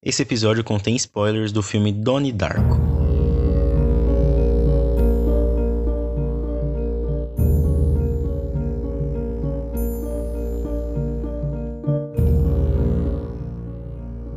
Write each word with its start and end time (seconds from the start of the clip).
Esse 0.00 0.22
episódio 0.22 0.62
contém 0.62 0.94
spoilers 0.94 1.50
do 1.50 1.60
filme 1.60 1.90
Donnie 1.92 2.30
Darko. 2.30 2.78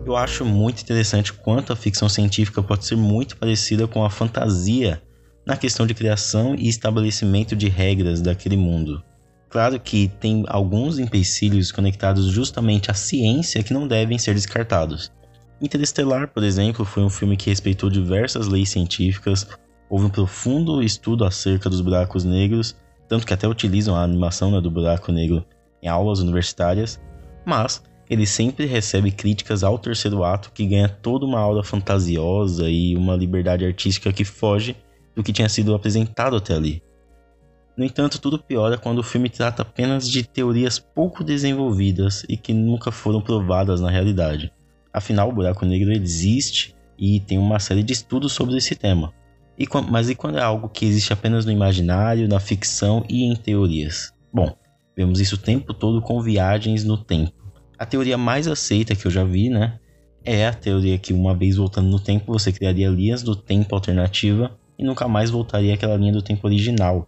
Eu 0.03 0.17
acho 0.17 0.43
muito 0.43 0.81
interessante 0.81 1.31
quanto 1.31 1.71
a 1.71 1.75
ficção 1.75 2.09
científica 2.09 2.63
pode 2.63 2.83
ser 2.83 2.97
muito 2.97 3.37
parecida 3.37 3.87
com 3.87 4.03
a 4.03 4.09
fantasia 4.09 4.99
na 5.45 5.55
questão 5.55 5.85
de 5.85 5.93
criação 5.93 6.55
e 6.55 6.67
estabelecimento 6.67 7.55
de 7.55 7.69
regras 7.69 8.19
daquele 8.19 8.57
mundo. 8.57 9.03
Claro 9.47 9.79
que 9.79 10.07
tem 10.19 10.43
alguns 10.47 10.97
empecilhos 10.97 11.71
conectados 11.71 12.25
justamente 12.25 12.89
à 12.89 12.95
ciência 12.95 13.61
que 13.61 13.75
não 13.75 13.87
devem 13.87 14.17
ser 14.17 14.33
descartados. 14.33 15.11
Interestelar, 15.61 16.27
por 16.29 16.43
exemplo, 16.43 16.83
foi 16.83 17.03
um 17.03 17.09
filme 17.09 17.37
que 17.37 17.51
respeitou 17.51 17.87
diversas 17.87 18.47
leis 18.47 18.69
científicas, 18.69 19.47
houve 19.87 20.05
um 20.05 20.09
profundo 20.09 20.81
estudo 20.81 21.23
acerca 21.23 21.69
dos 21.69 21.81
buracos 21.81 22.23
negros, 22.23 22.75
tanto 23.07 23.27
que 23.27 23.33
até 23.33 23.47
utilizam 23.47 23.95
a 23.95 24.01
animação 24.01 24.49
né, 24.49 24.59
do 24.59 24.71
buraco 24.71 25.11
negro 25.11 25.45
em 25.83 25.87
aulas 25.87 26.19
universitárias, 26.19 26.99
mas 27.45 27.83
ele 28.09 28.25
sempre 28.25 28.65
recebe 28.65 29.11
críticas 29.11 29.63
ao 29.63 29.77
terceiro 29.77 30.23
ato 30.23 30.51
que 30.51 30.65
ganha 30.65 30.89
toda 30.89 31.27
uma 31.27 31.39
aula 31.39 31.63
fantasiosa 31.63 32.67
e 32.67 32.95
uma 32.95 33.15
liberdade 33.15 33.63
artística 33.63 34.11
que 34.11 34.25
foge 34.25 34.75
do 35.15 35.21
que 35.21 35.31
tinha 35.31 35.47
sido 35.47 35.75
apresentado 35.75 36.35
até 36.35 36.55
ali. 36.55 36.81
No 37.77 37.85
entanto, 37.85 38.19
tudo 38.19 38.39
piora 38.39 38.79
quando 38.79 38.99
o 38.99 39.03
filme 39.03 39.29
trata 39.29 39.61
apenas 39.61 40.09
de 40.09 40.23
teorias 40.23 40.79
pouco 40.79 41.23
desenvolvidas 41.23 42.25
e 42.27 42.35
que 42.35 42.51
nunca 42.51 42.91
foram 42.91 43.21
provadas 43.21 43.79
na 43.79 43.89
realidade. 43.89 44.51
Afinal, 44.93 45.29
o 45.29 45.33
buraco 45.33 45.65
negro 45.65 45.91
existe 45.91 46.75
e 46.97 47.19
tem 47.19 47.37
uma 47.37 47.59
série 47.59 47.83
de 47.83 47.93
estudos 47.93 48.33
sobre 48.33 48.57
esse 48.57 48.75
tema. 48.75 49.13
E, 49.57 49.65
mas 49.89 50.09
e 50.09 50.15
quando 50.15 50.37
é 50.37 50.41
algo 50.41 50.69
que 50.69 50.85
existe 50.85 51.13
apenas 51.13 51.45
no 51.45 51.51
imaginário, 51.51 52.27
na 52.27 52.39
ficção 52.39 53.05
e 53.09 53.23
em 53.23 53.35
teorias? 53.35 54.13
Bom, 54.33 54.55
vemos 54.95 55.19
isso 55.19 55.35
o 55.35 55.37
tempo 55.37 55.73
todo 55.73 56.01
com 56.01 56.21
viagens 56.21 56.83
no 56.83 56.97
tempo. 56.97 57.33
A 57.77 57.85
teoria 57.85 58.17
mais 58.17 58.47
aceita 58.47 58.95
que 58.95 59.05
eu 59.05 59.11
já 59.11 59.23
vi, 59.23 59.49
né, 59.49 59.79
é 60.23 60.47
a 60.47 60.53
teoria 60.53 60.97
que 60.97 61.13
uma 61.13 61.35
vez 61.35 61.57
voltando 61.57 61.89
no 61.89 61.99
tempo 61.99 62.31
você 62.31 62.51
criaria 62.51 62.89
linhas 62.89 63.23
do 63.23 63.35
tempo 63.35 63.73
alternativa 63.73 64.55
e 64.77 64.83
nunca 64.83 65.07
mais 65.07 65.29
voltaria 65.29 65.73
àquela 65.73 65.97
linha 65.97 66.13
do 66.13 66.21
tempo 66.21 66.45
original, 66.45 67.07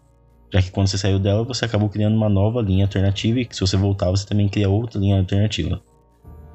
já 0.51 0.61
que 0.61 0.71
quando 0.71 0.87
você 0.87 0.97
saiu 0.97 1.19
dela 1.19 1.43
você 1.43 1.65
acabou 1.65 1.89
criando 1.89 2.15
uma 2.15 2.29
nova 2.29 2.61
linha 2.61 2.85
alternativa 2.85 3.39
e 3.39 3.45
que 3.45 3.55
se 3.55 3.61
você 3.61 3.77
voltar 3.77 4.09
você 4.09 4.25
também 4.25 4.49
cria 4.49 4.69
outra 4.69 4.99
linha 4.99 5.19
alternativa. 5.19 5.81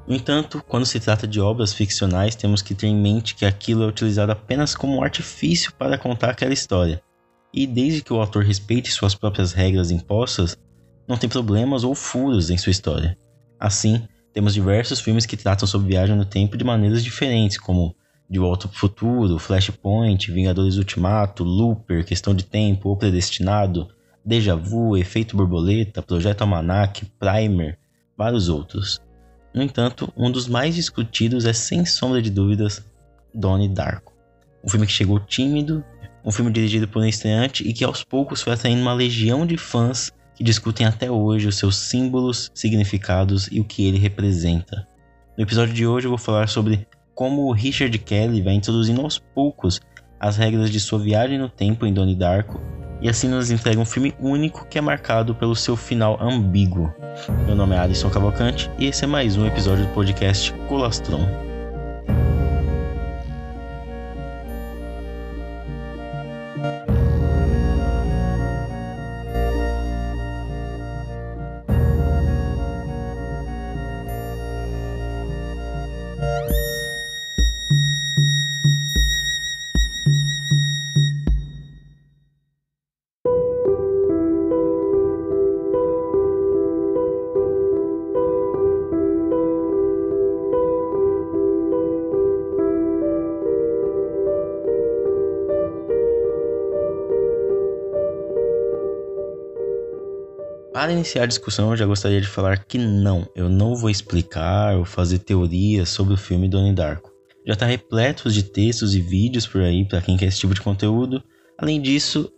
No 0.09 0.15
entanto, 0.15 0.63
quando 0.67 0.87
se 0.87 0.99
trata 0.99 1.27
de 1.27 1.39
obras 1.39 1.71
ficcionais, 1.71 2.35
temos 2.35 2.63
que 2.63 2.73
ter 2.73 2.87
em 2.87 2.95
mente 2.95 3.35
que 3.35 3.45
aquilo 3.45 3.83
é 3.83 3.85
utilizado 3.85 4.31
apenas 4.31 4.73
como 4.73 4.95
um 4.95 5.03
artifício 5.03 5.71
para 5.73 5.99
contar 5.99 6.31
aquela 6.31 6.51
história. 6.51 6.99
E 7.53 7.67
desde 7.67 8.01
que 8.01 8.11
o 8.11 8.19
autor 8.19 8.43
respeite 8.43 8.89
suas 8.91 9.13
próprias 9.13 9.53
regras 9.53 9.91
impostas, 9.91 10.57
não 11.07 11.15
tem 11.15 11.29
problemas 11.29 11.83
ou 11.83 11.93
furos 11.93 12.49
em 12.49 12.57
sua 12.57 12.71
história. 12.71 13.15
Assim, 13.59 14.01
temos 14.33 14.55
diversos 14.55 14.99
filmes 14.99 15.27
que 15.27 15.37
tratam 15.37 15.67
sobre 15.67 15.89
viagem 15.89 16.15
no 16.15 16.25
tempo 16.25 16.57
de 16.57 16.63
maneiras 16.63 17.03
diferentes, 17.03 17.59
como 17.59 17.95
de 18.27 18.39
Volta 18.39 18.67
para 18.67 18.77
o 18.77 18.79
Futuro, 18.79 19.37
Flashpoint, 19.37 20.31
Vingadores 20.31 20.77
Ultimato, 20.77 21.43
Looper, 21.43 22.03
Questão 22.03 22.33
de 22.33 22.45
Tempo, 22.45 22.89
O 22.89 22.97
Predestinado, 22.97 23.87
Deja 24.25 24.55
Vu, 24.55 24.97
Efeito 24.97 25.37
Borboleta, 25.37 26.01
Projeto 26.01 26.41
Almanac, 26.41 27.05
Primer, 27.19 27.77
vários 28.17 28.49
outros. 28.49 28.99
No 29.59 29.65
entanto, 29.65 30.09
um 30.15 30.31
dos 30.31 30.47
mais 30.47 30.73
discutidos 30.73 31.43
é 31.43 31.51
sem 31.51 31.85
sombra 31.85 32.21
de 32.21 32.29
dúvidas 32.29 32.81
Donnie 33.35 33.67
Darko. 33.67 34.13
Um 34.63 34.69
filme 34.69 34.87
que 34.87 34.93
chegou 34.93 35.19
tímido, 35.19 35.83
um 36.23 36.31
filme 36.31 36.49
dirigido 36.49 36.87
por 36.87 37.01
um 37.01 37.05
estreante 37.05 37.67
e 37.67 37.73
que 37.73 37.83
aos 37.83 38.01
poucos 38.01 38.41
foi 38.41 38.53
atraindo 38.53 38.81
uma 38.81 38.93
legião 38.93 39.45
de 39.45 39.57
fãs 39.57 40.13
que 40.33 40.45
discutem 40.45 40.87
até 40.87 41.11
hoje 41.11 41.45
os 41.45 41.57
seus 41.57 41.75
símbolos, 41.75 42.49
significados 42.55 43.49
e 43.51 43.59
o 43.59 43.65
que 43.65 43.85
ele 43.85 43.97
representa. 43.97 44.87
No 45.37 45.43
episódio 45.43 45.73
de 45.73 45.85
hoje 45.85 46.07
eu 46.07 46.11
vou 46.11 46.17
falar 46.17 46.47
sobre 46.47 46.87
como 47.13 47.41
o 47.41 47.51
Richard 47.51 47.99
Kelly 47.99 48.41
vai 48.41 48.53
introduzindo 48.53 49.01
aos 49.01 49.19
poucos 49.19 49.81
as 50.21 50.37
regras 50.37 50.71
de 50.71 50.79
sua 50.79 50.99
viagem 50.99 51.37
no 51.37 51.49
tempo 51.49 51.85
em 51.85 51.93
Donnie 51.93 52.15
Darko 52.15 52.61
e 53.01 53.09
assim 53.09 53.27
nos 53.27 53.51
entrega 53.51 53.79
um 53.79 53.85
filme 53.85 54.13
único 54.19 54.65
que 54.65 54.77
é 54.77 54.81
marcado 54.81 55.33
pelo 55.33 55.55
seu 55.55 55.75
final 55.75 56.17
ambíguo. 56.21 56.93
Meu 57.45 57.55
nome 57.55 57.75
é 57.75 57.79
Alisson 57.79 58.09
Cavalcante 58.09 58.69
e 58.77 58.85
esse 58.85 59.03
é 59.03 59.07
mais 59.07 59.37
um 59.37 59.45
episódio 59.45 59.85
do 59.85 59.93
podcast 59.93 60.53
Colastron. 60.67 61.48
Para 100.79 100.93
iniciar 100.93 101.23
a 101.23 101.25
discussão, 101.25 101.71
eu 101.71 101.75
já 101.75 101.85
gostaria 101.85 102.21
de 102.21 102.27
falar 102.27 102.63
que 102.63 102.77
não, 102.77 103.29
eu 103.35 103.49
não 103.49 103.75
vou 103.75 103.89
explicar 103.89 104.77
ou 104.77 104.85
fazer 104.85 105.19
teorias 105.19 105.89
sobre 105.89 106.13
o 106.13 106.17
filme 106.17 106.47
Donnie 106.47 106.71
Darko. 106.71 107.11
Já 107.45 107.51
está 107.51 107.65
repleto 107.65 108.31
de 108.31 108.43
textos 108.43 108.95
e 108.95 109.01
vídeos 109.01 109.45
por 109.45 109.59
aí 109.59 109.85
para 109.85 109.99
quem 110.01 110.15
quer 110.15 110.27
esse 110.27 110.39
tipo 110.39 110.53
de 110.53 110.61
conteúdo. 110.61 111.21
Além 111.57 111.81
disso, 111.81 112.31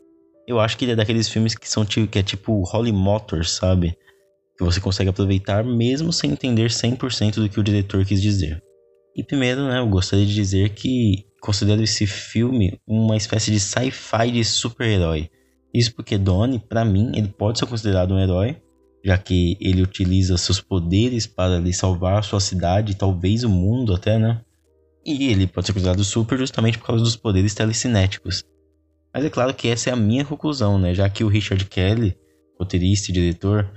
eu 0.48 0.60
acho 0.60 0.76
que 0.76 0.86
ele 0.86 0.94
é 0.94 0.96
daqueles 0.96 1.30
filmes 1.30 1.54
que 1.54 1.70
são 1.70 1.86
que 1.86 2.18
é 2.18 2.24
tipo 2.24 2.64
Holly 2.64 2.92
Motors, 2.92 3.52
sabe? 3.52 3.96
Que 4.58 4.64
você 4.64 4.82
consegue 4.82 5.12
aproveitar 5.12 5.64
mesmo 5.64 6.12
sem 6.12 6.32
entender 6.32 6.72
100% 6.72 7.36
do 7.36 7.48
que 7.48 7.60
o 7.60 7.64
diretor 7.64 8.04
quis 8.04 8.20
dizer. 8.20 8.60
E 9.16 9.24
primeiro, 9.24 9.68
né, 9.68 9.78
eu 9.78 9.88
gostaria 9.88 10.26
de 10.26 10.34
dizer 10.34 10.70
que 10.70 11.28
considero 11.40 11.84
esse 11.84 12.08
filme 12.08 12.82
uma 12.88 13.16
espécie 13.16 13.52
de 13.52 13.60
sci-fi 13.60 14.32
de 14.32 14.44
super-herói 14.44 15.30
isso 15.74 15.94
porque 15.96 16.18
Donnie, 16.18 16.60
para 16.60 16.84
mim, 16.84 17.12
ele 17.16 17.28
pode 17.30 17.60
ser 17.60 17.66
considerado 17.66 18.14
um 18.14 18.20
herói, 18.20 18.58
já 19.04 19.18
que 19.18 19.58
ele 19.60 19.82
utiliza 19.82 20.38
seus 20.38 20.60
poderes 20.60 21.26
para 21.26 21.60
lhe 21.60 21.74
salvar 21.74 22.24
sua 22.24 22.40
cidade 22.40 22.92
e 22.92 22.96
talvez 22.96 23.44
o 23.44 23.50
mundo 23.50 23.94
até, 23.94 24.18
né? 24.20 24.42
E 25.06 25.28
ele 25.28 25.48
pode 25.48 25.68
ser 25.68 25.74
considerado 25.74 26.04
super 26.04 26.38
justamente 26.38 26.78
por 26.78 26.88
causa 26.88 27.04
dos 27.04 27.16
poderes 27.16 27.56
telecinéticos. 27.56 28.44
Mas 29.14 29.26
é 29.26 29.30
claro 29.30 29.54
que 29.54 29.68
essa 29.68 29.90
é 29.90 29.94
a 29.94 29.96
minha 29.96 30.24
conclusão, 30.24 30.78
né? 30.78 30.94
Já 30.94 31.10
que 31.10 31.24
o 31.24 31.28
Richard 31.28 31.66
Kelly, 31.66 32.16
roteirista 32.60 33.10
e 33.10 33.14
diretor, 33.14 33.70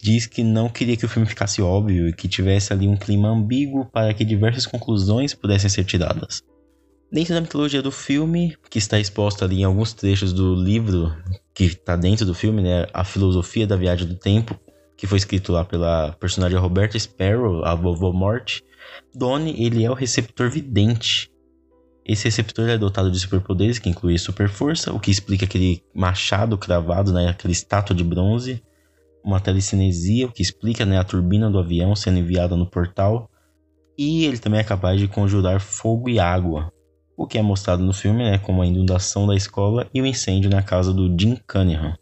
diz 0.00 0.26
que 0.26 0.42
não 0.42 0.68
queria 0.68 0.96
que 0.96 1.04
o 1.04 1.08
filme 1.08 1.28
ficasse 1.28 1.60
óbvio 1.60 2.08
e 2.08 2.12
que 2.12 2.28
tivesse 2.28 2.72
ali 2.72 2.88
um 2.88 2.96
clima 2.96 3.28
ambíguo 3.28 3.84
para 3.86 4.12
que 4.14 4.24
diversas 4.24 4.66
conclusões 4.66 5.34
pudessem 5.34 5.68
ser 5.68 5.84
tiradas. 5.84 6.42
Dentro 7.12 7.34
da 7.34 7.40
mitologia 7.40 7.80
do 7.80 7.92
filme, 7.92 8.56
que 8.68 8.78
está 8.78 8.98
exposta 8.98 9.44
ali 9.44 9.60
em 9.60 9.64
alguns 9.64 9.92
trechos 9.92 10.32
do 10.32 10.54
livro 10.54 11.14
que 11.54 11.64
está 11.64 11.94
dentro 11.94 12.26
do 12.26 12.34
filme, 12.34 12.62
né, 12.62 12.86
A 12.92 13.04
Filosofia 13.04 13.66
da 13.66 13.76
Viagem 13.76 14.08
do 14.08 14.16
Tempo, 14.16 14.58
que 14.96 15.06
foi 15.06 15.18
escrito 15.18 15.52
lá 15.52 15.64
pela 15.64 16.12
personagem 16.18 16.58
Roberta 16.58 16.98
Sparrow, 16.98 17.64
a 17.64 17.74
vovó 17.74 18.12
Morte, 18.12 18.64
Donnie, 19.14 19.64
ele 19.64 19.84
é 19.84 19.90
o 19.90 19.94
receptor 19.94 20.50
vidente. 20.50 21.30
Esse 22.04 22.24
receptor 22.24 22.68
é 22.68 22.76
dotado 22.76 23.10
de 23.10 23.18
superpoderes, 23.18 23.78
que 23.78 23.88
inclui 23.88 24.18
super 24.18 24.48
força, 24.48 24.92
o 24.92 25.00
que 25.00 25.10
explica 25.10 25.44
aquele 25.44 25.82
machado 25.94 26.58
cravado, 26.58 27.12
né, 27.12 27.28
aquela 27.28 27.52
estátua 27.52 27.94
de 27.94 28.02
bronze, 28.02 28.62
uma 29.24 29.40
telecinesia, 29.40 30.26
o 30.26 30.32
que 30.32 30.42
explica 30.42 30.84
né, 30.84 30.98
a 30.98 31.04
turbina 31.04 31.50
do 31.50 31.58
avião 31.58 31.94
sendo 31.94 32.18
enviada 32.18 32.56
no 32.56 32.66
portal, 32.66 33.30
e 33.96 34.24
ele 34.24 34.38
também 34.38 34.60
é 34.60 34.64
capaz 34.64 35.00
de 35.00 35.06
conjurar 35.06 35.60
fogo 35.60 36.08
e 36.08 36.18
água, 36.18 36.72
o 37.16 37.26
que 37.26 37.38
é 37.38 37.42
mostrado 37.42 37.82
no 37.82 37.92
filme, 37.92 38.24
né, 38.24 38.38
como 38.38 38.62
a 38.62 38.66
inundação 38.66 39.26
da 39.26 39.34
escola 39.34 39.88
e 39.94 40.00
o 40.00 40.06
incêndio 40.06 40.50
na 40.50 40.62
casa 40.62 40.92
do 40.92 41.14
Jim 41.18 41.36
Cunningham. 41.46 41.96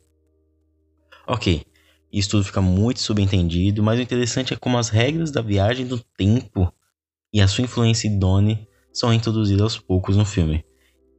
Ok, 1.27 1.63
isso 2.13 2.31
tudo 2.31 2.45
fica 2.45 2.61
muito 2.61 3.01
subentendido, 3.01 3.83
mas 3.83 3.99
o 3.99 4.03
interessante 4.03 4.53
é 4.53 4.57
como 4.57 4.77
as 4.77 4.89
regras 4.89 5.31
da 5.31 5.41
viagem 5.41 5.87
do 5.87 5.99
tempo 5.99 6.73
e 7.33 7.41
a 7.41 7.49
sua 7.49 7.65
influência 7.65 8.11
Donnie 8.11 8.67
são 8.93 9.13
introduzidas 9.13 9.63
aos 9.63 9.79
poucos 9.79 10.17
no 10.17 10.25
filme. 10.25 10.65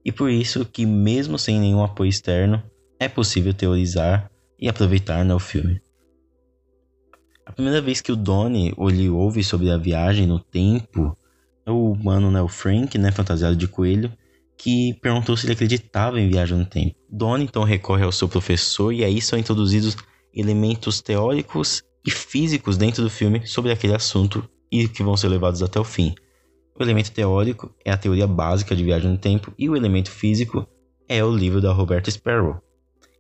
E 0.06 0.12
por 0.12 0.30
isso 0.30 0.66
que, 0.66 0.86
mesmo 0.86 1.40
sem 1.40 1.60
nenhum 1.60 1.84
apoio 1.84 2.10
externo, 2.10 2.62
é 3.00 3.07
possível 3.07 3.54
teorizar 3.54 4.30
e 4.60 4.69
aproveitar 4.69 5.25
no 5.25 5.40
filme. 5.40 5.81
A 7.45 7.51
primeira 7.51 7.81
vez 7.81 8.00
que 8.00 8.12
o 8.12 8.16
Donnie 8.16 8.74
ele 8.78 9.10
ouve 9.10 9.44
sobre 9.44 9.72
a 9.72 9.78
viagem 9.78 10.28
no 10.28 10.40
tempo 10.40 11.18
o 11.71 11.92
humano, 11.92 12.30
né, 12.30 12.42
o 12.42 12.48
Frank, 12.48 12.98
né, 12.98 13.12
fantasiado 13.12 13.56
de 13.56 13.68
coelho, 13.68 14.12
que 14.57 14.94
perguntou 15.01 15.36
se 15.36 15.45
ele 15.45 15.54
acreditava 15.54 16.19
em 16.19 16.30
viagem 16.30 16.57
no 16.57 16.65
tempo. 16.65 16.95
Donnie 17.10 17.45
então 17.45 17.63
recorre 17.63 18.04
ao 18.04 18.12
seu 18.12 18.27
professor 18.27 18.92
e 18.92 19.04
aí 19.04 19.21
são 19.21 19.38
introduzidos 19.38 19.98
elementos 20.33 21.01
teóricos 21.01 21.83
e 22.06 22.12
físicos 22.12 22.77
dentro 22.77 23.04
do 23.04 23.10
filme 23.10 23.45
sobre 23.45 23.71
aquele 23.71 23.95
assunto 23.95 24.48
e 24.71 24.88
que 24.88 25.04
vão 25.04 25.15
ser 25.15 25.27
levados 25.27 25.62
até 25.62 25.80
o 25.80 25.83
fim. 25.83 26.15
O 26.77 26.83
elemento 26.83 27.12
teórico 27.12 27.74
é 27.86 27.92
a 27.92 27.98
teoria 27.98 28.25
básica 28.25 28.75
de 28.75 28.83
viagem 28.83 29.12
no 29.12 29.18
tempo 29.18 29.54
e 29.57 29.69
o 29.69 29.75
elemento 29.75 30.09
físico 30.09 30.68
é 31.07 31.24
o 31.24 31.31
livro 31.31 31.62
da 31.62 31.71
Roberta 31.71 32.09
Sparrow. 32.09 32.59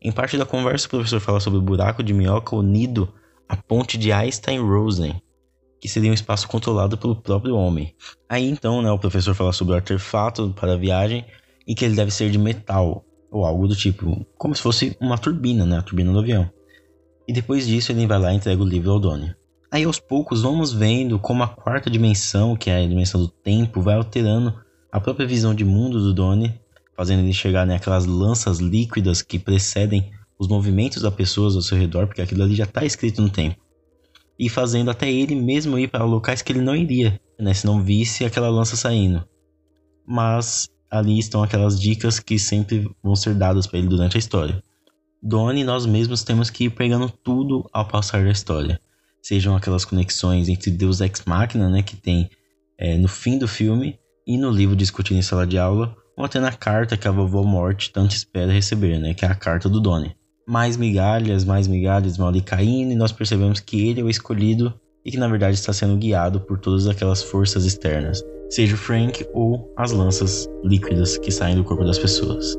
Em 0.01 0.11
parte 0.11 0.37
da 0.37 0.45
conversa, 0.45 0.87
o 0.87 0.89
professor 0.89 1.19
fala 1.19 1.39
sobre 1.39 1.59
o 1.59 1.61
buraco 1.61 2.03
de 2.03 2.13
minhoca 2.13 2.55
unido 2.55 3.13
à 3.47 3.55
ponte 3.55 3.97
de 3.97 4.11
Einstein-Rosen, 4.11 5.21
que 5.83 5.89
seria 5.89 6.09
um 6.09 6.13
espaço 6.13 6.47
controlado 6.47 6.97
pelo 6.97 7.13
próprio 7.13 7.57
homem. 7.57 7.93
Aí 8.29 8.49
então, 8.49 8.81
né, 8.81 8.89
o 8.89 8.97
professor 8.97 9.35
fala 9.35 9.51
sobre 9.51 9.73
o 9.73 9.75
artefato 9.75 10.53
para 10.55 10.75
a 10.75 10.77
viagem 10.77 11.25
e 11.67 11.75
que 11.75 11.83
ele 11.83 11.93
deve 11.93 12.09
ser 12.09 12.31
de 12.31 12.37
metal 12.37 13.03
ou 13.29 13.43
algo 13.43 13.67
do 13.67 13.75
tipo, 13.75 14.25
como 14.37 14.55
se 14.55 14.61
fosse 14.61 14.95
uma 15.01 15.17
turbina, 15.17 15.65
né, 15.65 15.79
a 15.79 15.81
turbina 15.81 16.13
do 16.13 16.19
avião. 16.19 16.49
E 17.27 17.33
depois 17.33 17.67
disso 17.67 17.91
ele 17.91 18.07
vai 18.07 18.17
lá 18.17 18.31
e 18.31 18.37
entrega 18.37 18.63
o 18.63 18.65
livro 18.65 18.91
ao 18.91 18.99
Donnie. 18.99 19.35
Aí 19.69 19.83
aos 19.83 19.99
poucos 19.99 20.41
vamos 20.41 20.71
vendo 20.71 21.19
como 21.19 21.43
a 21.43 21.49
quarta 21.49 21.89
dimensão, 21.89 22.55
que 22.55 22.69
é 22.69 22.81
a 22.81 22.87
dimensão 22.87 23.19
do 23.19 23.27
tempo, 23.27 23.81
vai 23.81 23.95
alterando 23.95 24.57
a 24.89 25.01
própria 25.01 25.27
visão 25.27 25.53
de 25.53 25.65
mundo 25.65 25.99
do 25.99 26.13
Donnie 26.13 26.57
fazendo 26.95 27.23
ele 27.23 27.33
chegar 27.33 27.65
naquelas 27.65 28.05
né, 28.05 28.13
lanças 28.13 28.59
líquidas 28.59 29.21
que 29.21 29.37
precedem 29.37 30.09
os 30.39 30.47
movimentos 30.47 31.01
das 31.01 31.13
pessoas 31.13 31.57
ao 31.57 31.61
seu 31.61 31.77
redor, 31.77 32.07
porque 32.07 32.21
aquilo 32.21 32.43
ali 32.43 32.55
já 32.55 32.63
está 32.63 32.85
escrito 32.85 33.21
no 33.21 33.29
tempo. 33.29 33.57
E 34.37 34.49
fazendo 34.49 34.89
até 34.89 35.11
ele 35.11 35.35
mesmo 35.35 35.77
ir 35.77 35.87
para 35.87 36.03
locais 36.03 36.41
que 36.41 36.51
ele 36.51 36.61
não 36.61 36.75
iria, 36.75 37.19
né, 37.39 37.53
se 37.53 37.65
não 37.65 37.83
visse 37.83 38.25
aquela 38.25 38.49
lança 38.49 38.75
saindo. 38.75 39.23
Mas 40.05 40.67
ali 40.89 41.17
estão 41.19 41.43
aquelas 41.43 41.79
dicas 41.79 42.19
que 42.19 42.37
sempre 42.37 42.89
vão 43.01 43.15
ser 43.15 43.35
dadas 43.35 43.67
para 43.67 43.79
ele 43.79 43.87
durante 43.87 44.17
a 44.17 44.19
história. 44.19 44.63
Donnie, 45.21 45.63
nós 45.63 45.85
mesmos 45.85 46.23
temos 46.23 46.49
que 46.49 46.65
ir 46.65 46.69
pegando 46.71 47.09
tudo 47.09 47.69
ao 47.71 47.87
passar 47.87 48.23
da 48.23 48.31
história. 48.31 48.79
Sejam 49.21 49.55
aquelas 49.55 49.85
conexões 49.85 50.49
entre 50.49 50.69
Deus 50.69 50.99
Ex 50.99 51.23
Machina, 51.25 51.69
né, 51.69 51.81
que 51.81 51.95
tem 51.95 52.29
é, 52.77 52.97
no 52.97 53.07
fim 53.07 53.37
do 53.37 53.47
filme, 53.47 53.97
e 54.25 54.37
no 54.37 54.49
livro 54.49 54.75
discutido 54.75 55.19
em 55.19 55.21
sala 55.21 55.45
de 55.45 55.57
aula, 55.57 55.95
ou 56.17 56.25
até 56.25 56.39
na 56.39 56.51
carta 56.51 56.97
que 56.97 57.07
a 57.07 57.11
vovó 57.11 57.43
Morte 57.43 57.91
tanto 57.91 58.15
espera 58.15 58.51
receber, 58.51 58.99
né? 58.99 59.13
Que 59.13 59.25
é 59.25 59.27
a 59.27 59.35
carta 59.35 59.67
do 59.67 59.79
Donnie. 59.81 60.15
Mais 60.45 60.77
migalhas, 60.77 61.45
mais 61.45 61.67
migalhas 61.67 62.19
ali 62.19 62.41
caindo 62.41 62.91
e 62.91 62.95
nós 62.95 63.11
percebemos 63.11 63.59
que 63.59 63.87
ele 63.87 64.01
é 64.01 64.03
o 64.03 64.09
escolhido 64.09 64.73
e 65.05 65.11
que 65.11 65.17
na 65.17 65.27
verdade 65.27 65.55
está 65.55 65.73
sendo 65.73 65.97
guiado 65.97 66.39
por 66.41 66.59
todas 66.59 66.87
aquelas 66.87 67.21
forças 67.23 67.65
externas, 67.65 68.23
seja 68.49 68.75
o 68.75 68.77
Frank 68.77 69.25
ou 69.33 69.71
as 69.77 69.91
lanças 69.91 70.47
líquidas 70.63 71.17
que 71.17 71.31
saem 71.31 71.55
do 71.55 71.63
corpo 71.63 71.83
das 71.83 71.99
pessoas. 71.99 72.55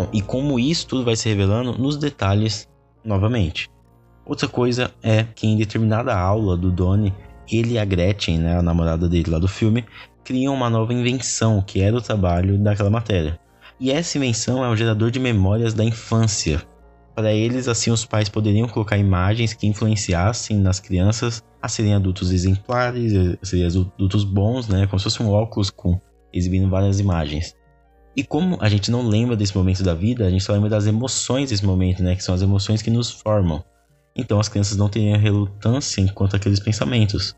Bom, 0.00 0.08
e 0.14 0.22
como 0.22 0.58
isso 0.58 0.86
tudo 0.86 1.04
vai 1.04 1.14
se 1.14 1.28
revelando 1.28 1.76
nos 1.76 1.98
detalhes 1.98 2.66
novamente. 3.04 3.68
Outra 4.24 4.48
coisa 4.48 4.90
é 5.02 5.24
que 5.24 5.46
em 5.46 5.58
determinada 5.58 6.18
aula 6.18 6.56
do 6.56 6.70
Donnie, 6.70 7.12
ele 7.52 7.74
e 7.74 7.78
a 7.78 7.84
Gretchen, 7.84 8.38
né, 8.38 8.56
a 8.56 8.62
namorada 8.62 9.06
dele 9.06 9.30
lá 9.30 9.38
do 9.38 9.46
filme, 9.46 9.84
criam 10.24 10.54
uma 10.54 10.70
nova 10.70 10.94
invenção 10.94 11.60
que 11.60 11.82
era 11.82 11.94
o 11.94 12.00
trabalho 12.00 12.56
daquela 12.56 12.88
matéria. 12.88 13.38
E 13.78 13.90
essa 13.90 14.16
invenção 14.16 14.64
é 14.64 14.70
um 14.70 14.76
gerador 14.76 15.10
de 15.10 15.20
memórias 15.20 15.74
da 15.74 15.84
infância. 15.84 16.62
Para 17.14 17.34
eles, 17.34 17.68
assim, 17.68 17.90
os 17.90 18.06
pais 18.06 18.30
poderiam 18.30 18.68
colocar 18.68 18.96
imagens 18.96 19.52
que 19.52 19.66
influenciassem 19.66 20.56
nas 20.56 20.80
crianças 20.80 21.44
a 21.60 21.68
serem 21.68 21.94
adultos 21.94 22.32
exemplares, 22.32 23.12
a 23.42 23.44
serem 23.44 23.66
adultos 23.66 24.24
bons, 24.24 24.66
né, 24.66 24.86
como 24.86 24.98
se 24.98 25.04
fosse 25.04 25.22
um 25.22 25.28
óculos 25.28 25.68
com 25.68 26.00
exibindo 26.32 26.70
várias 26.70 27.00
imagens. 27.00 27.54
E 28.16 28.24
como 28.24 28.58
a 28.60 28.68
gente 28.68 28.90
não 28.90 29.06
lembra 29.06 29.36
desse 29.36 29.56
momento 29.56 29.82
da 29.82 29.94
vida, 29.94 30.26
a 30.26 30.30
gente 30.30 30.42
só 30.42 30.52
lembra 30.52 30.68
das 30.68 30.86
emoções 30.86 31.50
desse 31.50 31.64
momento, 31.64 32.02
né? 32.02 32.16
Que 32.16 32.24
são 32.24 32.34
as 32.34 32.42
emoções 32.42 32.82
que 32.82 32.90
nos 32.90 33.10
formam. 33.10 33.62
Então 34.16 34.40
as 34.40 34.48
crianças 34.48 34.76
não 34.76 34.88
teriam 34.88 35.18
relutância 35.18 36.00
enquanto 36.00 36.34
aqueles 36.34 36.60
pensamentos. 36.60 37.34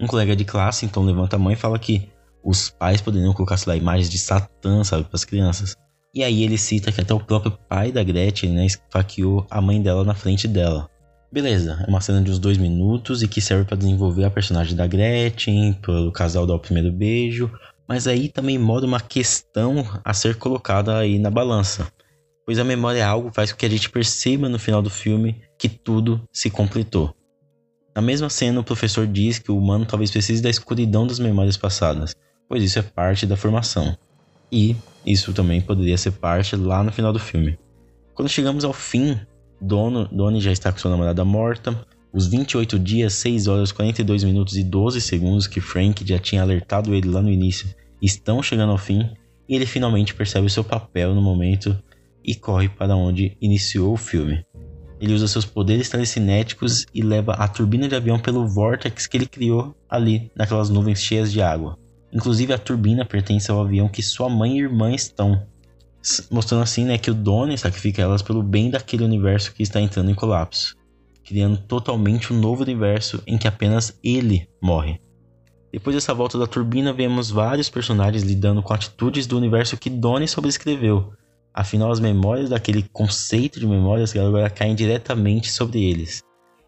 Um 0.00 0.06
colega 0.06 0.34
de 0.34 0.44
classe 0.44 0.86
então 0.86 1.04
levanta 1.04 1.36
a 1.36 1.38
mão 1.38 1.52
e 1.52 1.56
fala 1.56 1.78
que 1.78 2.08
os 2.42 2.70
pais 2.70 3.00
poderiam 3.00 3.32
colocar, 3.32 3.56
sei 3.56 3.72
lá, 3.72 3.76
imagens 3.76 4.10
de 4.10 4.18
Satã, 4.18 4.82
sabe, 4.82 5.04
para 5.04 5.14
as 5.14 5.24
crianças. 5.24 5.76
E 6.14 6.24
aí 6.24 6.42
ele 6.42 6.58
cita 6.58 6.90
que 6.90 7.00
até 7.00 7.14
o 7.14 7.20
próprio 7.20 7.56
pai 7.68 7.92
da 7.92 8.02
Gretchen, 8.02 8.50
né, 8.50 8.66
esfaqueou 8.66 9.46
a 9.50 9.60
mãe 9.60 9.80
dela 9.80 10.04
na 10.04 10.14
frente 10.14 10.48
dela. 10.48 10.88
Beleza, 11.32 11.82
é 11.86 11.88
uma 11.88 12.00
cena 12.00 12.20
de 12.20 12.30
uns 12.30 12.38
dois 12.38 12.58
minutos 12.58 13.22
e 13.22 13.28
que 13.28 13.40
serve 13.40 13.64
para 13.64 13.78
desenvolver 13.78 14.24
a 14.24 14.30
personagem 14.30 14.76
da 14.76 14.86
Gretchen, 14.86 15.72
pelo 15.74 16.12
casal 16.12 16.46
dar 16.46 16.54
o 16.54 16.58
primeiro 16.58 16.92
beijo, 16.92 17.50
mas 17.92 18.06
aí 18.06 18.30
também 18.30 18.56
mora 18.56 18.86
uma 18.86 19.00
questão 19.00 19.84
a 20.02 20.14
ser 20.14 20.36
colocada 20.36 20.96
aí 20.96 21.18
na 21.18 21.30
balança. 21.30 21.86
Pois 22.46 22.58
a 22.58 22.64
memória 22.64 23.00
é 23.00 23.02
algo 23.02 23.28
que 23.28 23.36
faz 23.36 23.52
com 23.52 23.58
que 23.58 23.66
a 23.66 23.68
gente 23.68 23.90
perceba 23.90 24.48
no 24.48 24.58
final 24.58 24.80
do 24.80 24.88
filme 24.88 25.42
que 25.58 25.68
tudo 25.68 26.18
se 26.32 26.48
completou. 26.48 27.14
Na 27.94 28.00
mesma 28.00 28.30
cena, 28.30 28.60
o 28.60 28.64
professor 28.64 29.06
diz 29.06 29.38
que 29.38 29.52
o 29.52 29.58
humano 29.58 29.84
talvez 29.84 30.10
precise 30.10 30.40
da 30.40 30.48
escuridão 30.48 31.06
das 31.06 31.18
memórias 31.18 31.58
passadas, 31.58 32.16
pois 32.48 32.64
isso 32.64 32.78
é 32.78 32.82
parte 32.82 33.26
da 33.26 33.36
formação. 33.36 33.94
E 34.50 34.74
isso 35.04 35.34
também 35.34 35.60
poderia 35.60 35.98
ser 35.98 36.12
parte 36.12 36.56
lá 36.56 36.82
no 36.82 36.92
final 36.92 37.12
do 37.12 37.18
filme. 37.18 37.58
Quando 38.14 38.30
chegamos 38.30 38.64
ao 38.64 38.72
fim, 38.72 39.20
Dono, 39.60 40.08
Donnie 40.10 40.40
já 40.40 40.50
está 40.50 40.72
com 40.72 40.78
sua 40.78 40.92
namorada 40.92 41.26
morta, 41.26 41.78
os 42.10 42.26
28 42.26 42.78
dias, 42.78 43.12
6 43.12 43.48
horas, 43.48 43.70
42 43.70 44.24
minutos 44.24 44.56
e 44.56 44.64
12 44.64 44.98
segundos 44.98 45.46
que 45.46 45.60
Frank 45.60 46.02
já 46.08 46.18
tinha 46.18 46.40
alertado 46.40 46.94
ele 46.94 47.10
lá 47.10 47.20
no 47.20 47.30
início 47.30 47.68
estão 48.02 48.42
chegando 48.42 48.72
ao 48.72 48.78
fim 48.78 49.08
e 49.48 49.54
ele 49.54 49.64
finalmente 49.64 50.14
percebe 50.14 50.50
seu 50.50 50.64
papel 50.64 51.14
no 51.14 51.22
momento 51.22 51.80
e 52.24 52.34
corre 52.34 52.68
para 52.68 52.96
onde 52.96 53.36
iniciou 53.40 53.92
o 53.92 53.96
filme. 53.96 54.44
Ele 55.00 55.14
usa 55.14 55.26
seus 55.26 55.44
poderes 55.44 55.88
telecinéticos 55.88 56.86
e 56.94 57.02
leva 57.02 57.32
a 57.32 57.48
turbina 57.48 57.88
de 57.88 57.94
avião 57.94 58.18
pelo 58.18 58.46
vórtex 58.46 59.06
que 59.06 59.16
ele 59.16 59.26
criou 59.26 59.74
ali, 59.88 60.30
naquelas 60.36 60.70
nuvens 60.70 61.02
cheias 61.02 61.32
de 61.32 61.42
água. 61.42 61.76
Inclusive 62.12 62.52
a 62.52 62.58
turbina 62.58 63.04
pertence 63.04 63.50
ao 63.50 63.60
avião 63.60 63.88
que 63.88 64.02
sua 64.02 64.28
mãe 64.28 64.56
e 64.56 64.60
irmã 64.60 64.94
estão, 64.94 65.44
mostrando 66.30 66.62
assim 66.62 66.84
né, 66.84 66.98
que 66.98 67.10
o 67.10 67.14
Donnie 67.14 67.58
sacrifica 67.58 68.02
elas 68.02 68.22
pelo 68.22 68.42
bem 68.42 68.70
daquele 68.70 69.02
universo 69.02 69.52
que 69.52 69.62
está 69.62 69.80
entrando 69.80 70.10
em 70.10 70.14
colapso, 70.14 70.76
criando 71.24 71.56
totalmente 71.56 72.32
um 72.32 72.38
novo 72.38 72.62
universo 72.62 73.22
em 73.26 73.36
que 73.36 73.48
apenas 73.48 73.98
ele 74.04 74.48
morre. 74.62 75.00
Depois 75.72 75.96
dessa 75.96 76.12
volta 76.12 76.38
da 76.38 76.46
turbina, 76.46 76.92
vemos 76.92 77.30
vários 77.30 77.70
personagens 77.70 78.22
lidando 78.22 78.62
com 78.62 78.74
atitudes 78.74 79.26
do 79.26 79.38
universo 79.38 79.78
que 79.78 79.88
Donnie 79.88 80.28
sobrescreveu. 80.28 81.14
Afinal, 81.54 81.90
as 81.90 81.98
memórias 81.98 82.50
daquele 82.50 82.82
conceito 82.92 83.58
de 83.58 83.66
memórias 83.66 84.14
agora 84.14 84.50
caem 84.50 84.74
diretamente 84.74 85.50
sobre 85.50 85.82
eles. 85.82 86.22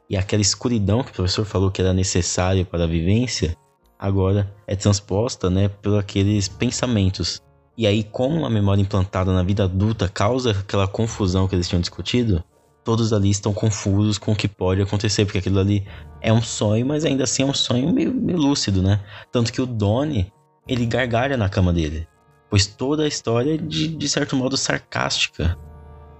E 0.09 0.17
aquela 0.17 0.41
escuridão 0.41 1.03
que 1.03 1.11
o 1.11 1.15
professor 1.15 1.45
falou 1.45 1.71
que 1.71 1.83
era 1.83 1.93
necessária 1.93 2.65
para 2.65 2.85
a 2.85 2.87
vivência, 2.87 3.55
agora 3.99 4.51
é 4.67 4.75
transposta 4.75 5.51
né, 5.51 5.69
por 5.69 5.99
aqueles 5.99 6.49
pensamentos. 6.49 7.43
E 7.77 7.87
aí, 7.87 8.05
como 8.05 8.47
a 8.47 8.51
memória 8.51 8.81
implantada 8.81 9.35
na 9.35 9.43
vida 9.43 9.65
adulta 9.65 10.09
causa 10.09 10.53
aquela 10.53 10.89
confusão 10.89 11.47
que 11.47 11.55
eles 11.55 11.69
tinham 11.69 11.81
discutido, 11.81 12.43
todos 12.85 13.13
ali 13.13 13.31
estão 13.31 13.53
confusos 13.53 14.19
com 14.19 14.33
o 14.33 14.37
que 14.37 14.47
pode 14.47 14.83
acontecer, 14.83 15.25
porque 15.25 15.39
aquilo 15.39 15.59
ali 15.59 15.87
é 16.21 16.33
um 16.33 16.43
sonho, 16.43 16.85
mas 16.87 17.05
ainda 17.05 17.25
assim 17.25 17.43
é 17.43 17.47
um 17.47 17.55
sonho 17.55 17.93
meio, 17.93 18.13
meio 18.13 18.39
lúcido, 18.39 18.83
né? 18.83 19.01
Tanto 19.33 19.53
que 19.53 19.61
o 19.61 19.67
Donnie, 19.67 20.33
ele 20.69 20.87
gargalha 20.87 21.37
na 21.37 21.49
cama 21.49 21.73
dele, 21.73 22.07
pois 22.51 22.67
toda 22.67 23.05
a 23.05 23.09
história 23.09 23.55
é 23.55 23.57
de, 23.57 23.89
de 23.89 24.09
certo 24.09 24.37
modo 24.37 24.57
sarcástica. 24.57 25.59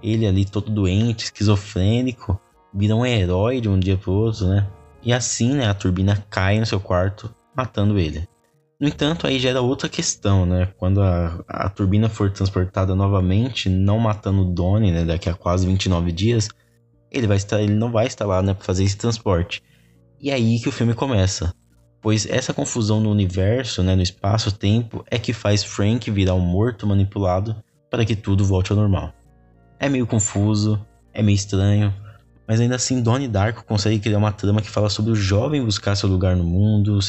Ele 0.01 0.27
ali 0.27 0.45
todo 0.45 0.71
doente, 0.71 1.25
esquizofrênico, 1.25 2.39
vira 2.73 2.95
um 2.95 3.05
herói 3.05 3.61
de 3.61 3.69
um 3.69 3.79
dia 3.79 3.97
pro 3.97 4.11
outro, 4.11 4.47
né? 4.47 4.67
E 5.03 5.13
assim, 5.13 5.53
né, 5.53 5.67
a 5.67 5.73
turbina 5.73 6.25
cai 6.29 6.59
no 6.59 6.65
seu 6.65 6.79
quarto, 6.79 7.33
matando 7.55 7.97
ele. 7.97 8.27
No 8.79 8.89
entanto, 8.89 9.25
aí 9.25 9.39
gera 9.39 9.61
outra 9.61 9.87
questão, 9.87 10.45
né? 10.45 10.67
Quando 10.77 11.01
a, 11.01 11.43
a 11.47 11.69
turbina 11.69 12.09
for 12.09 12.29
transportada 12.29 12.93
novamente, 12.93 13.69
não 13.69 13.97
matando 13.97 14.41
o 14.41 14.53
Donnie, 14.53 14.91
né? 14.91 15.05
Daqui 15.05 15.29
a 15.29 15.33
quase 15.33 15.65
29 15.65 16.11
dias, 16.11 16.49
ele, 17.17 17.27
vai 17.27 17.37
estar, 17.37 17.61
ele 17.61 17.73
não 17.73 17.91
vai 17.91 18.07
estar 18.07 18.25
lá, 18.25 18.41
né? 18.41 18.53
Pra 18.53 18.63
fazer 18.65 18.83
esse 18.83 18.97
transporte. 18.97 19.61
E 20.19 20.29
é 20.29 20.33
aí 20.33 20.59
que 20.59 20.69
o 20.69 20.71
filme 20.71 20.93
começa. 20.93 21.53
pois 22.01 22.25
essa 22.27 22.53
confusão 22.53 22.99
no 22.99 23.09
universo, 23.09 23.81
né, 23.81 23.95
no 23.95 24.01
espaço-tempo, 24.01 25.03
é 25.09 25.17
que 25.17 25.33
faz 25.33 25.63
Frank 25.63 26.09
virar 26.11 26.35
um 26.35 26.39
morto 26.39 26.85
manipulado 26.85 27.55
para 27.89 28.05
que 28.05 28.15
tudo 28.15 28.45
volte 28.45 28.71
ao 28.71 28.77
normal. 28.77 29.11
É 29.79 29.89
meio 29.89 30.05
confuso, 30.05 30.79
é 31.13 31.23
meio 31.23 31.35
estranho, 31.35 31.93
mas 32.47 32.59
ainda 32.59 32.75
assim 32.75 33.01
Donnie 33.01 33.27
Darko 33.27 33.65
consegue 33.65 33.99
criar 33.99 34.19
uma 34.19 34.31
trama 34.31 34.61
que 34.61 34.69
fala 34.69 34.89
sobre 34.89 35.11
o 35.11 35.15
jovem 35.15 35.63
buscar 35.63 35.95
seu 35.95 36.07
lugar 36.07 36.35
no 36.35 36.43
mundo, 36.43 36.99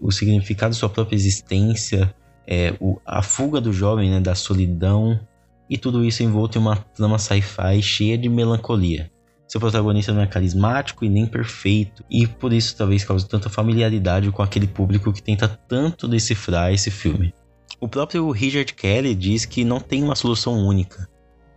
o, 0.00 0.10
significado 0.12 0.72
de 0.72 0.78
sua 0.78 0.88
própria 0.88 1.14
existência, 1.14 2.12
é, 2.46 2.74
o, 2.80 2.98
a 3.06 3.22
fuga 3.22 3.60
do 3.60 3.72
jovem 3.72 4.10
né, 4.10 4.20
da 4.20 4.34
solidão, 4.34 5.20
e 5.68 5.78
tudo 5.78 6.04
isso 6.04 6.24
envolto 6.24 6.58
em 6.58 6.60
uma 6.60 6.76
trama 6.76 7.18
sci-fi 7.18 7.80
cheia 7.80 8.18
de 8.18 8.28
melancolia. 8.28 9.08
Seu 9.50 9.60
protagonista 9.60 10.12
não 10.12 10.22
é 10.22 10.28
carismático 10.28 11.04
e 11.04 11.08
nem 11.08 11.26
perfeito, 11.26 12.04
e 12.08 12.24
por 12.24 12.52
isso 12.52 12.76
talvez 12.76 13.02
cause 13.02 13.26
tanta 13.26 13.50
familiaridade 13.50 14.30
com 14.30 14.44
aquele 14.44 14.68
público 14.68 15.12
que 15.12 15.20
tenta 15.20 15.48
tanto 15.48 16.06
decifrar 16.06 16.72
esse 16.72 16.88
filme. 16.88 17.34
O 17.80 17.88
próprio 17.88 18.30
Richard 18.30 18.72
Kelly 18.72 19.12
diz 19.12 19.44
que 19.44 19.64
não 19.64 19.80
tem 19.80 20.04
uma 20.04 20.14
solução 20.14 20.54
única. 20.54 21.08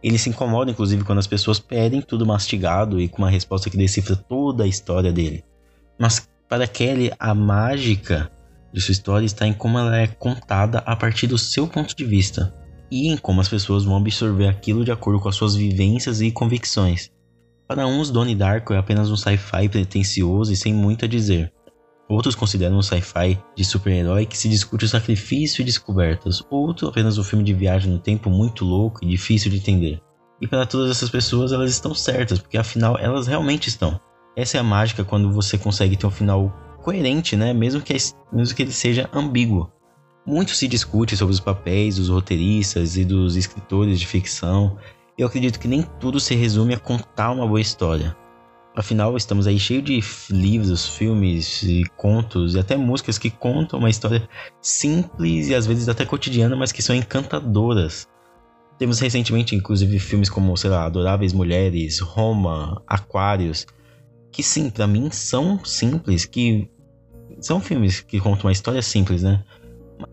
Ele 0.01 0.17
se 0.17 0.27
incomoda, 0.27 0.71
inclusive, 0.71 1.03
quando 1.03 1.19
as 1.19 1.27
pessoas 1.27 1.59
pedem 1.59 2.01
tudo 2.01 2.25
mastigado 2.25 3.00
e 3.00 3.07
com 3.07 3.19
uma 3.19 3.29
resposta 3.29 3.69
que 3.69 3.77
decifra 3.77 4.15
toda 4.15 4.63
a 4.63 4.67
história 4.67 5.13
dele. 5.13 5.43
Mas 6.00 6.27
para 6.50 6.65
Kelly, 6.65 7.12
a 7.19 7.35
mágica 7.35 8.31
de 8.73 8.81
sua 8.81 8.93
história 8.93 9.25
está 9.27 9.45
em 9.45 9.53
como 9.53 9.77
ela 9.77 9.95
é 9.95 10.07
contada 10.07 10.79
a 10.79 10.95
partir 10.95 11.27
do 11.27 11.38
seu 11.38 11.67
ponto 11.67 11.95
de 11.95 12.05
vista 12.05 12.55
e 12.89 13.07
em 13.07 13.17
como 13.17 13.39
as 13.39 13.50
pessoas 13.50 13.85
vão 13.85 13.97
absorver 13.97 14.47
aquilo 14.47 14.83
de 14.83 14.91
acordo 14.91 15.19
com 15.19 15.29
as 15.29 15.35
suas 15.35 15.53
vivências 15.53 16.21
e 16.21 16.31
convicções. 16.31 17.13
Para 17.67 17.88
uns, 17.88 18.12
Donnie 18.12 18.36
Darko 18.36 18.74
é 18.74 18.77
apenas 18.77 19.10
um 19.10 19.15
sci-fi 19.15 19.70
pretensioso 19.70 20.51
e 20.51 20.55
sem 20.55 20.74
muito 20.74 21.05
a 21.05 21.08
dizer. 21.08 21.51
Outros 22.10 22.36
consideram 22.36 22.77
um 22.77 22.82
sci-fi 22.82 23.39
de 23.55 23.63
super-herói 23.63 24.25
que 24.25 24.38
se 24.38 24.50
discute 24.50 24.86
o 24.86 24.89
sacrifício 24.89 25.62
e 25.62 25.65
descobertas. 25.65 26.43
Outro 26.50 26.88
apenas 26.88 27.17
um 27.17 27.24
filme 27.24 27.43
de 27.43 27.53
viagem 27.53 27.91
no 27.91 28.00
tempo 28.00 28.29
muito 28.29 28.65
louco 28.65 29.00
e 29.03 29.08
difícil 29.08 29.50
de 29.50 29.58
entender. 29.58 30.01
E 30.41 30.48
para 30.48 30.65
todas 30.65 30.91
essas 30.91 31.10
pessoas, 31.10 31.53
elas 31.53 31.72
estão 31.72 31.96
certas, 31.96 32.39
porque 32.39 32.58
afinal 32.58 32.98
elas 33.00 33.27
realmente 33.27 33.70
estão. 33.70 34.00
Essa 34.36 34.58
é 34.58 34.60
a 34.60 34.63
mágica 34.63 35.03
quando 35.03 35.32
você 35.32 35.58
consegue 35.58 35.96
ter 35.96 36.05
um 36.05 36.12
final 36.12 36.53
coerente, 36.82 37.38
né? 37.38 37.53
Mesmo 37.53 37.82
que, 37.82 37.96
mesmo 38.32 38.55
que 38.55 38.62
ele 38.62 38.72
seja 38.72 39.10
ambíguo. 39.13 39.72
Muito 40.25 40.51
se 40.51 40.67
discute 40.67 41.15
sobre 41.15 41.34
os 41.34 41.39
papéis 41.39 41.96
dos 41.96 42.10
roteiristas 42.10 42.98
e 42.98 43.05
dos 43.05 43.36
escritores 43.36 44.00
de 44.00 44.08
ficção, 44.08 44.77
eu 45.17 45.27
acredito 45.27 45.60
que 45.60 45.67
nem 45.67 45.84
tudo 46.00 46.20
se 46.20 46.36
resume 46.36 46.74
a 46.74 46.79
contar 46.79 47.32
uma 47.32 47.48
boa 47.48 47.62
história. 47.62 48.15
Afinal, 48.75 49.15
estamos 49.15 49.46
aí 49.46 49.60
cheio 49.60 49.84
de 49.84 50.00
livros, 50.32 50.88
filmes 50.88 51.62
e 51.62 51.84
contos 51.96 52.55
e 52.55 52.60
até 52.60 52.75
músicas 52.75 53.20
que 53.20 53.29
contam 53.29 53.77
uma 53.77 53.89
história 53.89 54.27
simples 54.60 55.48
e 55.48 55.53
às 55.53 55.67
vezes 55.67 55.88
até 55.88 56.03
cotidiana, 56.05 56.55
mas 56.55 56.72
que 56.72 56.82
são 56.82 56.96
encantadoras. 56.96 58.08
Temos 58.79 59.00
recentemente, 59.00 59.55
inclusive, 59.55 60.00
filmes 60.00 60.27
como, 60.27 60.58
sei 60.58 60.72
lá, 60.72 60.86
Adoráveis 60.86 61.34
Mulheres, 61.34 62.00
Roma, 62.00 62.82
Aquários, 62.88 63.67
que 64.32 64.41
sim, 64.41 64.72
para 64.72 64.88
mim 64.88 65.12
são 65.12 65.63
simples, 65.63 66.25
que 66.25 66.67
são 67.39 67.60
filmes 67.60 68.01
que 68.01 68.20
contam 68.20 68.48
uma 68.48 68.51
história 68.51 68.82
simples, 68.82 69.22
né? 69.22 69.43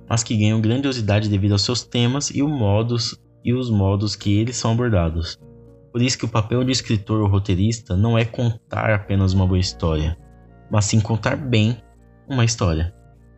Mas 0.07 0.23
que 0.23 0.37
ganham 0.37 0.61
grandiosidade 0.61 1.31
devido 1.31 1.53
aos 1.53 1.63
seus 1.63 1.83
temas 1.83 2.29
e, 2.29 2.43
modos, 2.43 3.19
e 3.45 3.53
os 3.53 3.71
modos 3.71 4.15
que 4.17 4.39
eles 4.39 4.57
são 4.57 4.73
abordados. 4.73 5.39
Por 5.93 6.01
isso 6.01 6.19
que 6.19 6.25
o 6.25 6.29
papel 6.29 6.63
de 6.63 6.73
escritor 6.73 7.21
ou 7.21 7.29
roteirista 7.29 7.97
não 7.97 8.17
é 8.17 8.25
contar 8.25 8.91
apenas 8.91 9.33
uma 9.33 9.47
boa 9.47 9.59
história, 9.59 10.17
mas 10.71 10.85
sim 10.85 11.01
contar 11.01 11.37
bem 11.37 11.77
uma 12.29 12.45
história. 12.45 12.95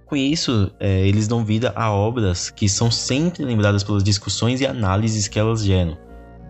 Com 0.07 0.17
isso, 0.17 0.71
é, 0.79 1.09
eles 1.09 1.27
dão 1.27 1.43
vida 1.43 1.73
a 1.75 1.91
obras 1.91 2.51
que 2.51 2.69
são 2.69 2.91
sempre 2.91 3.45
lembradas 3.45 3.83
pelas 3.83 4.05
discussões 4.05 4.61
e 4.61 4.67
análises 4.67 5.27
que 5.27 5.39
elas 5.39 5.65
geram, 5.65 5.97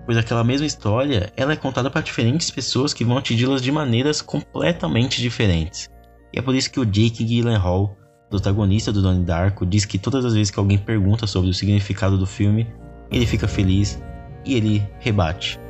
pois 0.04 0.18
aquela 0.18 0.42
mesma 0.42 0.66
história 0.66 1.32
ela 1.36 1.52
é 1.52 1.56
contada 1.56 1.88
para 1.88 2.00
diferentes 2.00 2.50
pessoas 2.50 2.92
que 2.92 3.04
vão 3.04 3.16
atingi-las 3.16 3.62
de 3.62 3.70
maneiras 3.70 4.20
completamente 4.20 5.20
diferentes. 5.20 5.88
E 6.34 6.38
é 6.40 6.42
por 6.42 6.56
isso 6.56 6.72
que 6.72 6.80
o 6.80 6.84
Jake 6.84 7.22
Gyllenhaal, 7.22 7.96
protagonista 8.28 8.90
do 8.90 9.00
Donnie 9.00 9.24
Darko, 9.24 9.64
diz 9.64 9.84
que 9.84 9.98
todas 9.98 10.24
as 10.24 10.34
vezes 10.34 10.50
que 10.50 10.58
alguém 10.58 10.78
pergunta 10.78 11.26
sobre 11.28 11.50
o 11.50 11.54
significado 11.54 12.18
do 12.18 12.26
filme, 12.26 12.66
ele 13.12 13.26
fica 13.26 13.46
feliz 13.46 14.02
e 14.44 14.54
ele 14.54 14.86
rebate. 14.98 15.60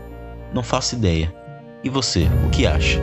Não 0.55 0.63
faço 0.63 0.95
ideia. 0.95 1.35
E 1.83 1.89
você, 1.89 2.29
o 2.47 2.51
que 2.51 2.67
acha? 2.67 3.01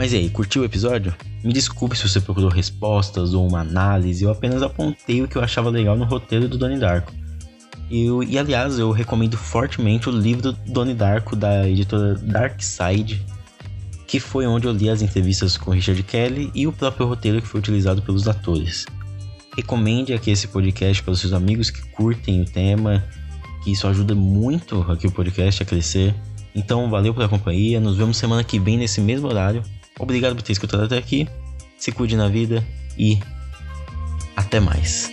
Mas 0.00 0.14
e 0.14 0.16
aí, 0.16 0.30
curtiu 0.30 0.62
o 0.62 0.64
episódio? 0.64 1.14
Me 1.44 1.52
desculpe 1.52 1.94
se 1.94 2.08
você 2.08 2.22
procurou 2.22 2.48
respostas 2.48 3.34
ou 3.34 3.46
uma 3.46 3.60
análise, 3.60 4.24
eu 4.24 4.30
apenas 4.30 4.62
apontei 4.62 5.20
o 5.20 5.28
que 5.28 5.36
eu 5.36 5.42
achava 5.42 5.68
legal 5.68 5.94
no 5.94 6.06
roteiro 6.06 6.48
do 6.48 6.56
Donnie 6.56 6.78
Darko. 6.78 7.12
Eu, 7.90 8.22
e 8.22 8.38
aliás, 8.38 8.78
eu 8.78 8.92
recomendo 8.92 9.36
fortemente 9.36 10.08
o 10.08 10.10
livro 10.10 10.52
Donnie 10.66 10.94
Darko 10.94 11.36
da 11.36 11.68
editora 11.68 12.14
Dark 12.14 12.62
Side, 12.62 13.22
que 14.06 14.18
foi 14.18 14.46
onde 14.46 14.66
eu 14.66 14.72
li 14.72 14.88
as 14.88 15.02
entrevistas 15.02 15.58
com 15.58 15.72
Richard 15.72 16.02
Kelly 16.04 16.50
e 16.54 16.66
o 16.66 16.72
próprio 16.72 17.06
roteiro 17.06 17.42
que 17.42 17.46
foi 17.46 17.60
utilizado 17.60 18.00
pelos 18.00 18.26
atores. 18.26 18.86
Recomende 19.54 20.14
aqui 20.14 20.30
esse 20.30 20.48
podcast 20.48 21.02
para 21.02 21.12
os 21.12 21.20
seus 21.20 21.34
amigos 21.34 21.68
que 21.68 21.82
curtem 21.90 22.40
o 22.40 22.46
tema, 22.46 23.04
que 23.62 23.72
isso 23.72 23.86
ajuda 23.86 24.14
muito 24.14 24.80
aqui 24.90 25.06
o 25.06 25.12
podcast 25.12 25.62
a 25.62 25.66
crescer. 25.66 26.14
Então, 26.54 26.88
valeu 26.88 27.12
pela 27.12 27.28
companhia, 27.28 27.78
nos 27.78 27.98
vemos 27.98 28.16
semana 28.16 28.42
que 28.42 28.58
vem 28.58 28.78
nesse 28.78 28.98
mesmo 29.02 29.28
horário. 29.28 29.62
Obrigado 30.00 30.34
por 30.34 30.42
ter 30.42 30.52
escutado 30.52 30.84
até 30.84 30.96
aqui. 30.96 31.28
Se 31.78 31.92
cuide 31.92 32.16
na 32.16 32.28
vida 32.28 32.66
e 32.98 33.20
até 34.34 34.58
mais. 34.58 35.12